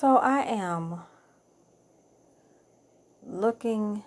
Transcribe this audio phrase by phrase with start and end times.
[0.00, 1.02] So I am
[3.22, 4.02] looking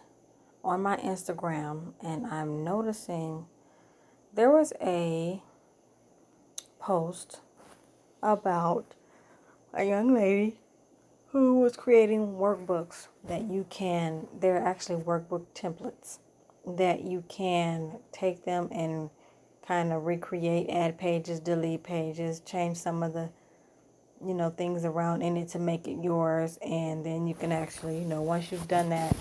[0.64, 3.46] on my Instagram and I'm noticing
[4.34, 5.44] there was a
[6.80, 7.42] post
[8.24, 8.96] about
[9.72, 10.58] a young lady
[11.28, 16.18] who was creating workbooks that you can, they're actually workbook templates
[16.66, 19.12] that you can take them and
[19.68, 23.30] kind of recreate, add pages, delete pages, change some of the
[24.26, 28.00] you know things around in it to make it yours and then you can actually
[28.00, 29.16] you know once you've done that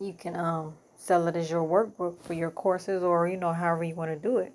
[0.00, 3.84] you can um sell it as your workbook for your courses or you know however
[3.84, 4.52] you want to do it.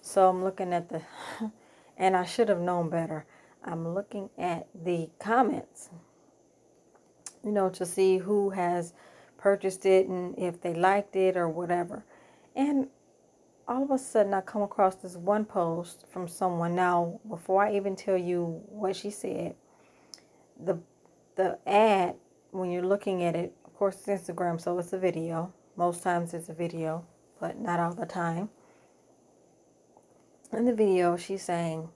[0.00, 1.02] So i'm looking at the
[1.96, 3.24] and i should have known better.
[3.64, 5.90] I'm looking at the comments
[7.44, 8.92] you know to see who has
[9.38, 12.04] purchased it and if they liked it or whatever.
[12.54, 12.88] And
[13.68, 16.74] all of a sudden I come across this one post from someone.
[16.74, 19.54] Now, before I even tell you what she said,
[20.58, 20.78] the
[21.34, 22.14] the ad
[22.50, 25.52] when you're looking at it, of course it's Instagram, so it's a video.
[25.76, 27.04] Most times it's a video,
[27.40, 28.48] but not all the time.
[30.52, 31.88] In the video, she's saying,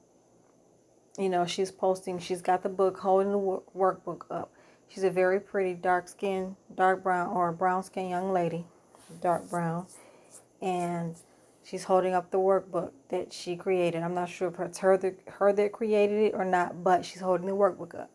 [1.16, 3.38] you know, she's posting, she's got the book holding the
[3.76, 4.52] workbook up.
[4.88, 8.66] She's a very pretty dark skin, dark brown or brown skin young lady,
[9.22, 9.86] dark brown.
[10.60, 11.16] And
[11.70, 14.02] She's holding up the workbook that she created.
[14.02, 17.20] I'm not sure if it's her that, her that created it or not, but she's
[17.20, 18.10] holding the workbook up.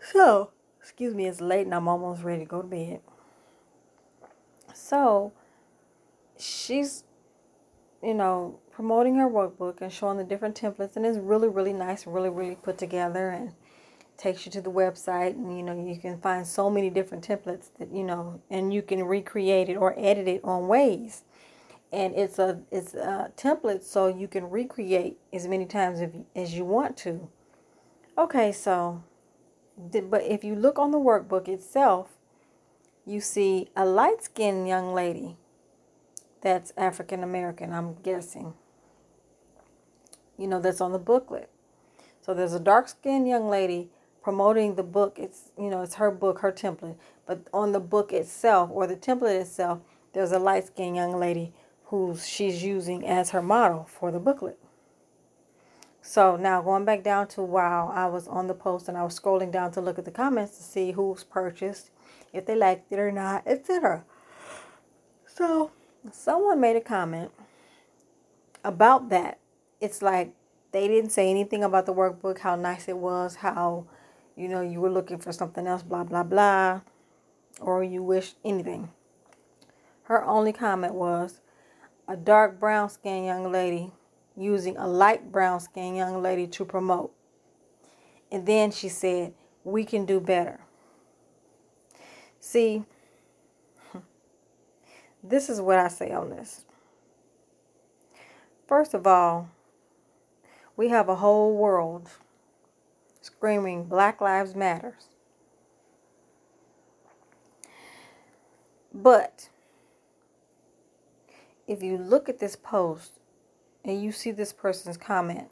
[0.00, 3.00] So, excuse me, it's late and I'm almost ready to go to bed.
[4.72, 5.34] So,
[6.38, 7.04] she's,
[8.02, 12.06] you know, promoting her workbook and showing the different templates, and it's really, really nice,
[12.06, 13.52] really, really put together, and
[14.16, 17.68] takes you to the website, and you know, you can find so many different templates
[17.78, 21.24] that you know, and you can recreate it or edit it on ways
[21.94, 26.00] and it's a it's a template so you can recreate as many times
[26.34, 27.28] as you want to.
[28.18, 29.04] Okay so
[29.76, 32.10] but if you look on the workbook itself
[33.06, 35.36] you see a light-skinned young lady
[36.40, 38.54] that's African American I'm guessing.
[40.36, 41.48] You know that's on the booklet.
[42.22, 43.90] So there's a dark-skinned young lady
[44.20, 45.16] promoting the book.
[45.18, 46.96] It's you know it's her book her template.
[47.24, 49.78] But on the book itself or the template itself
[50.12, 51.52] there's a light-skinned young lady
[51.84, 54.58] who she's using as her model for the booklet.
[56.00, 59.18] So now going back down to while I was on the post and I was
[59.18, 61.90] scrolling down to look at the comments to see who's purchased,
[62.32, 64.04] if they liked it or not, etc.
[65.26, 65.70] So
[66.12, 67.30] someone made a comment
[68.62, 69.38] about that.
[69.80, 70.34] It's like
[70.72, 73.86] they didn't say anything about the workbook, how nice it was, how
[74.36, 76.80] you know you were looking for something else, blah blah blah,
[77.60, 78.90] or you wish anything.
[80.04, 81.40] Her only comment was,
[82.06, 83.92] a dark brown skinned young lady
[84.36, 87.12] using a light brown skinned young lady to promote.
[88.30, 90.60] And then she said, We can do better.
[92.40, 92.84] See,
[95.22, 96.64] this is what I say on this.
[98.66, 99.48] First of all,
[100.76, 102.10] we have a whole world
[103.20, 105.08] screaming Black Lives Matters.
[108.92, 109.48] But
[111.66, 113.18] if you look at this post
[113.84, 115.48] and you see this person's comment,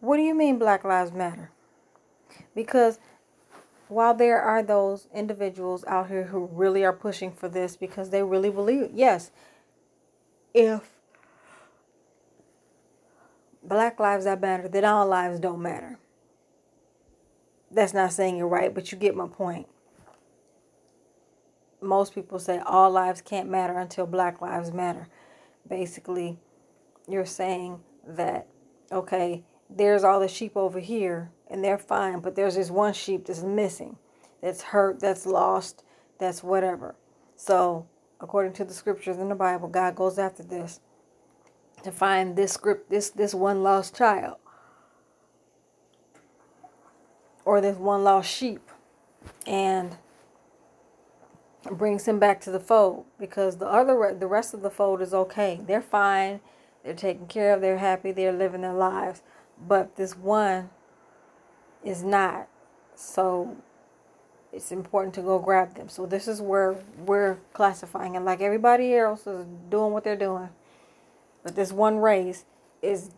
[0.00, 1.50] what do you mean Black Lives Matter?
[2.54, 2.98] Because
[3.88, 8.22] while there are those individuals out here who really are pushing for this because they
[8.22, 9.30] really believe it, yes,
[10.54, 10.90] if
[13.62, 15.98] Black lives that matter, then all lives don't matter.
[17.70, 19.66] That's not saying you're right, but you get my point
[21.82, 25.08] most people say all lives can't matter until black lives matter.
[25.68, 26.38] Basically,
[27.08, 28.46] you're saying that,
[28.92, 33.26] okay, there's all the sheep over here and they're fine, but there's this one sheep
[33.26, 33.96] that's missing,
[34.40, 35.84] that's hurt, that's lost,
[36.18, 36.94] that's whatever.
[37.36, 37.86] So,
[38.20, 40.80] according to the scriptures in the Bible, God goes after this
[41.82, 44.36] to find this script, this this one lost child,
[47.44, 48.60] or this one lost sheep,
[49.46, 49.96] and
[51.64, 55.12] brings him back to the fold because the other the rest of the fold is
[55.12, 55.60] okay.
[55.66, 56.40] They're fine.
[56.82, 57.60] They're taken care of.
[57.60, 58.12] They're happy.
[58.12, 59.22] They're living their lives.
[59.66, 60.70] But this one
[61.84, 62.48] is not.
[62.94, 63.56] So
[64.52, 65.88] it's important to go grab them.
[65.88, 70.48] So this is where we're classifying and like everybody else is doing what they're doing.
[71.42, 72.44] But this one race
[72.82, 73.10] is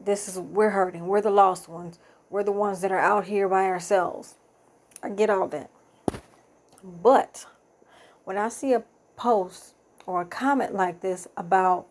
[0.00, 1.06] this is we're hurting.
[1.06, 1.98] We're the lost ones.
[2.30, 4.36] We're the ones that are out here by ourselves.
[5.02, 5.70] I get all that.
[6.82, 7.46] But
[8.24, 8.82] when I see a
[9.16, 9.74] post
[10.06, 11.86] or a comment like this about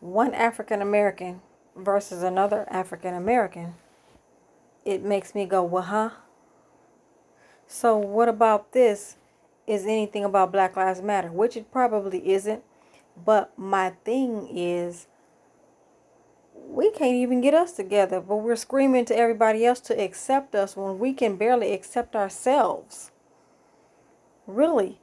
[0.00, 1.40] one African American
[1.76, 3.74] versus another African American,
[4.84, 6.10] it makes me go, well, huh?
[7.66, 9.16] So, what about this
[9.66, 11.30] is anything about Black Lives Matter?
[11.30, 12.62] Which it probably isn't.
[13.24, 15.06] But my thing is,
[16.54, 20.76] we can't even get us together, but we're screaming to everybody else to accept us
[20.76, 23.11] when we can barely accept ourselves.
[24.52, 25.00] Really,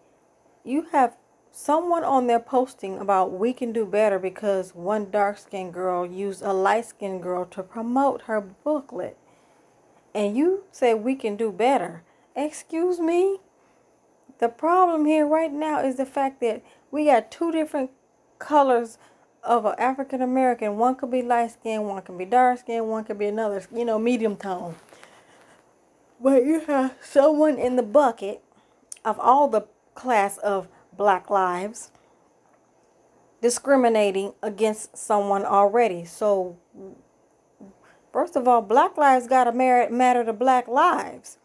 [0.63, 1.17] you have
[1.51, 6.43] someone on there posting about we can do better because one dark skinned girl used
[6.43, 9.17] a light skinned girl to promote her booklet.
[10.13, 12.03] And you say we can do better.
[12.35, 13.39] Excuse me?
[14.37, 17.89] The problem here right now is the fact that we got two different
[18.37, 18.99] colors
[19.43, 20.77] of an African American.
[20.77, 23.83] One could be light skinned, one could be dark skinned, one could be another, you
[23.83, 24.75] know, medium tone.
[26.21, 28.43] But you have someone in the bucket
[29.09, 29.65] of all the
[29.95, 31.91] class of black lives
[33.41, 36.05] discriminating against someone already.
[36.05, 36.57] So,
[38.11, 41.37] first of all, black lives got to matter to black lives.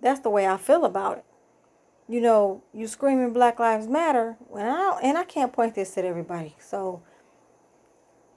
[0.00, 1.24] That's the way I feel about it.
[2.08, 6.04] You know, you screaming Black Lives Matter, and I, and I can't point this at
[6.04, 6.54] everybody.
[6.60, 7.02] So,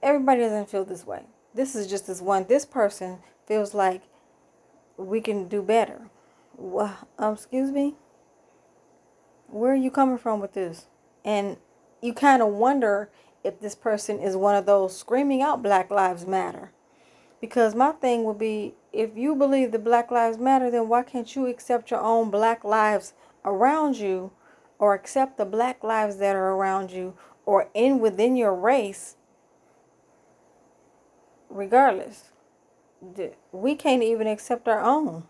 [0.02, 1.22] everybody doesn't feel this way.
[1.54, 2.46] This is just this one.
[2.48, 4.02] This person feels like
[4.96, 6.10] we can do better.
[6.56, 7.94] Well, um, excuse me?
[9.50, 10.86] Where are you coming from with this?
[11.24, 11.56] And
[12.00, 13.10] you kind of wonder
[13.42, 16.72] if this person is one of those screaming out Black Lives Matter.
[17.40, 21.34] Because my thing would be if you believe that Black Lives Matter, then why can't
[21.34, 23.14] you accept your own Black lives
[23.44, 24.32] around you
[24.78, 27.14] or accept the Black lives that are around you
[27.46, 29.16] or in within your race?
[31.48, 32.30] Regardless,
[33.52, 35.24] we can't even accept our own,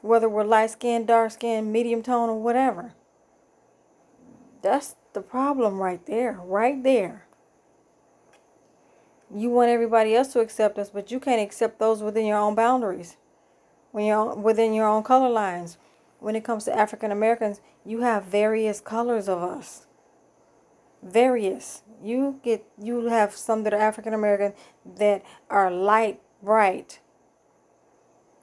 [0.00, 2.94] whether we're light skinned, dark skinned, medium tone, or whatever.
[4.62, 7.26] That's the problem right there, right there.
[9.34, 12.54] You want everybody else to accept us, but you can't accept those within your own
[12.54, 13.16] boundaries,
[13.90, 15.78] when you're within your own color lines.
[16.20, 19.86] When it comes to African Americans, you have various colors of us.
[21.02, 21.82] Various.
[22.00, 24.52] You get you have some that are African American
[24.84, 27.00] that are light bright,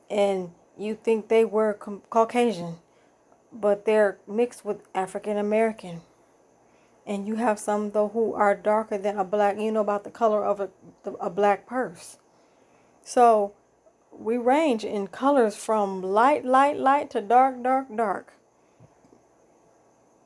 [0.10, 1.74] and you think they were
[2.10, 2.80] Caucasian,
[3.54, 6.01] but they're mixed with African American
[7.09, 10.11] and you have some though who are darker than a black you know about the
[10.11, 10.69] color of a,
[11.19, 12.19] a black purse.
[13.01, 13.53] So
[14.11, 18.33] we range in colors from light light light to dark dark dark.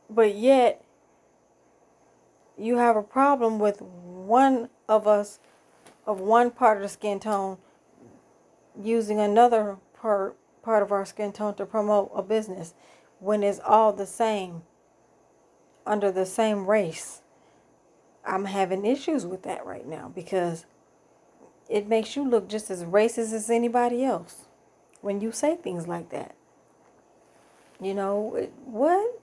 [0.09, 0.83] But yet
[2.57, 5.39] you have a problem with one of us
[6.05, 7.57] of one part of the skin tone
[8.77, 12.73] using another part part of our skin tone to promote a business
[13.19, 14.63] when it's all the same
[15.85, 17.21] under the same race.
[18.25, 20.65] I'm having issues with that right now because
[21.69, 24.45] it makes you look just as racist as anybody else
[25.01, 26.35] when you say things like that.
[27.81, 29.19] You know, what?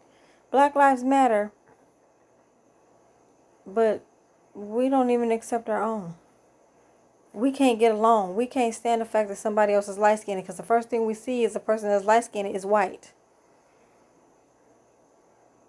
[0.50, 1.52] Black Lives Matter,
[3.66, 4.04] but
[4.52, 6.14] we don't even accept our own.
[7.32, 8.34] We can't get along.
[8.34, 11.06] We can't stand the fact that somebody else is light skinned because the first thing
[11.06, 13.12] we see is a person that's light skinned is white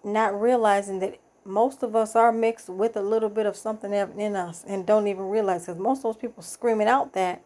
[0.04, 4.36] not realizing that most of us are mixed with a little bit of something in
[4.36, 7.42] us and don't even realize because most of those people screaming out that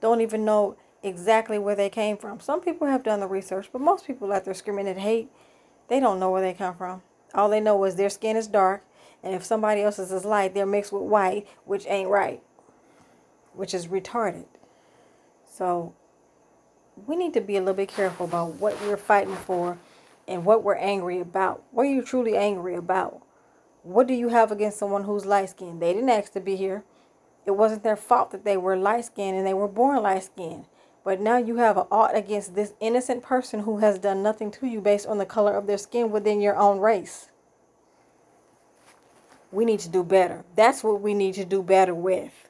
[0.00, 2.40] don't even know exactly where they came from.
[2.40, 5.30] Some people have done the research, but most people out there screaming at hate,
[5.88, 7.02] they don't know where they come from.
[7.34, 8.84] All they know is their skin is dark,
[9.22, 12.42] and if somebody else's is light, they're mixed with white, which ain't right,
[13.52, 14.46] which is retarded.
[15.48, 15.94] So
[17.06, 19.78] we need to be a little bit careful about what we're fighting for
[20.28, 21.62] and what we're angry about.
[21.70, 23.22] What are you truly angry about?
[23.82, 25.80] What do you have against someone who's light skinned?
[25.80, 26.84] They didn't ask to be here.
[27.46, 30.66] It wasn't their fault that they were light skinned and they were born light skinned.
[31.04, 34.66] But now you have an ought against this innocent person who has done nothing to
[34.66, 37.30] you based on the color of their skin within your own race.
[39.52, 40.44] We need to do better.
[40.56, 42.45] That's what we need to do better with.